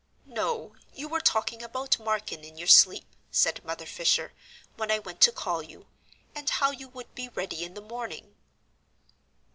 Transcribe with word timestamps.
"No, 0.25 0.73
you 0.95 1.07
were 1.07 1.19
talking 1.21 1.61
about 1.61 1.99
Marken 1.99 2.43
in 2.43 2.57
your 2.57 2.65
sleep," 2.67 3.05
said 3.29 3.63
Mother 3.63 3.85
Fisher, 3.85 4.33
"when 4.75 4.89
I 4.89 4.97
went 4.97 5.21
to 5.21 5.31
call 5.31 5.61
you, 5.61 5.85
and 6.33 6.49
how 6.49 6.71
you 6.71 6.87
would 6.89 7.13
be 7.13 7.29
ready 7.29 7.63
in 7.63 7.75
the 7.75 7.81
morning." 7.81 8.33